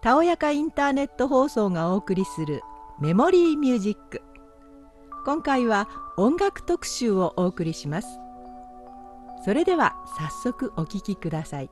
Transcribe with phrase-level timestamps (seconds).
[0.00, 2.62] たおやかインターネット放送がお送りする
[3.00, 4.22] メモリーミュージック。
[5.24, 8.08] 今回は音楽特集をお送りします。
[9.44, 11.70] それでは早速お聴きください。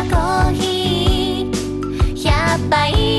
[0.00, 2.14] はコーヒー。
[2.16, 3.09] 100杯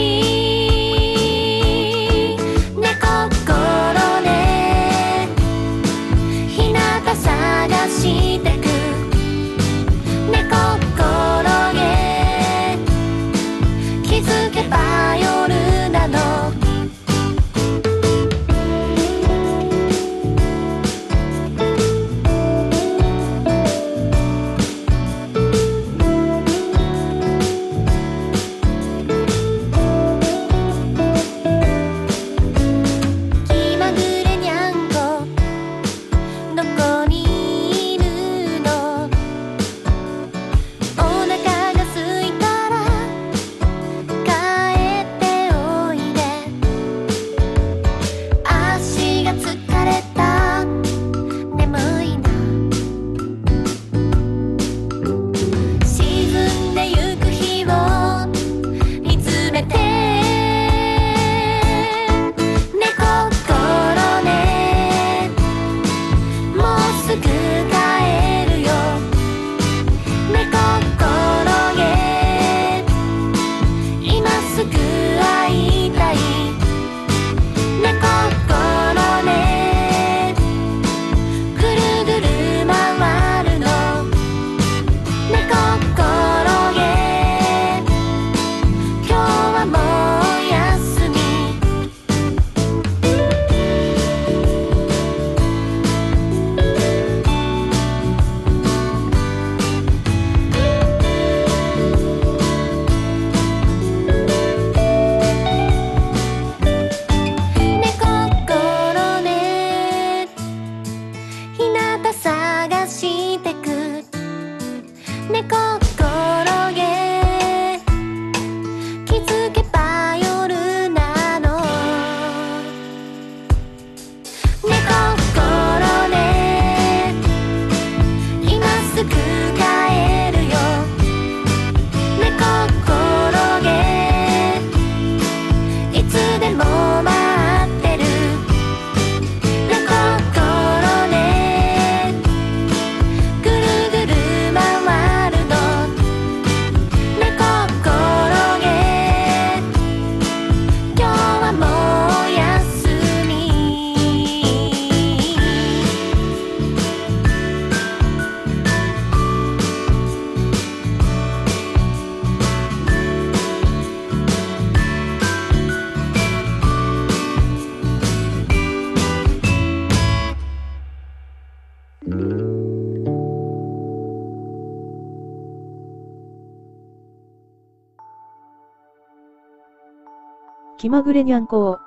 [180.82, 181.78] 気まぐれにゃんこを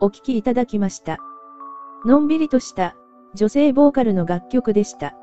[0.00, 1.18] お聴きいただきました。
[2.04, 2.96] のんびりとした
[3.36, 5.14] 女性ボーカルの楽曲でした。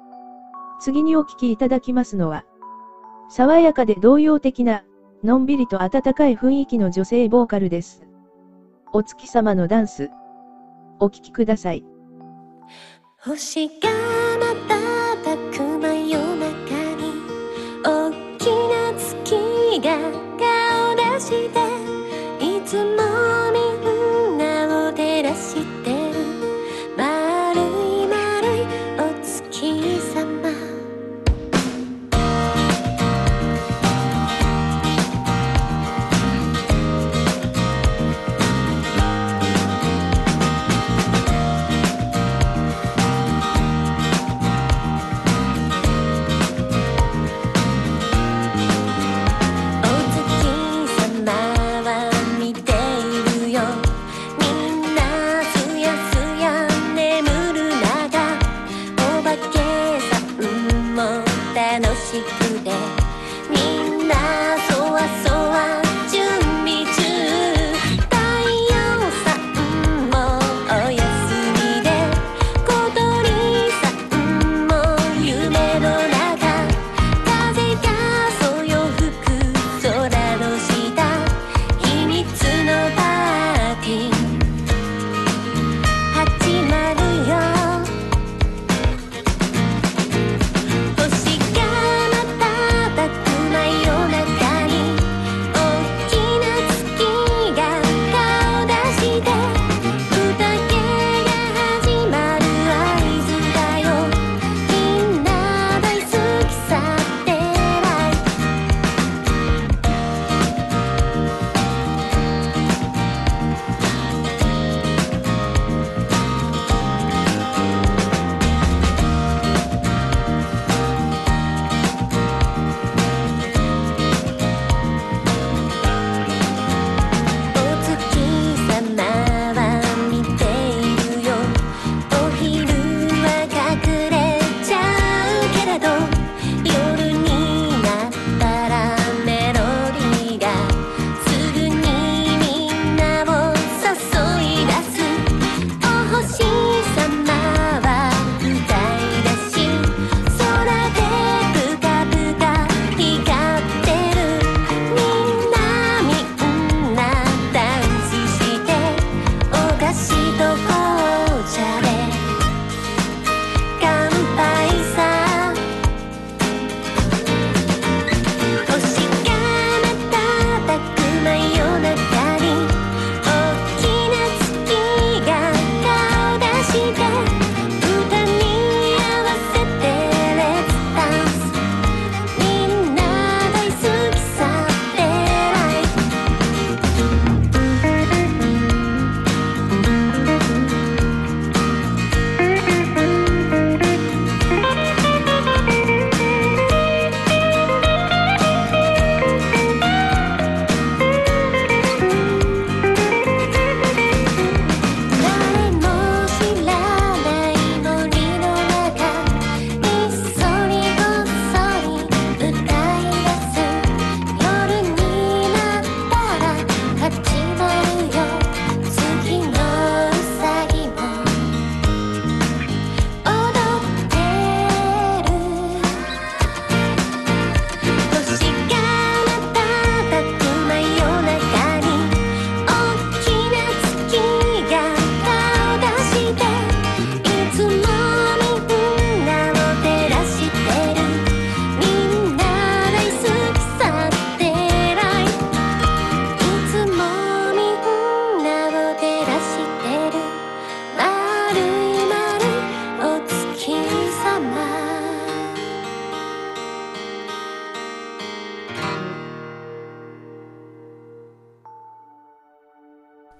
[0.79, 2.45] 次にお聴きいただきますのは、
[3.27, 4.85] 爽やかで動揺的な、
[5.25, 8.07] のんびりと温かい雰囲気の女性ボーカルです。
[8.93, 10.09] お月様のダンス。
[11.01, 11.83] お聴きください。
[13.17, 14.04] 星が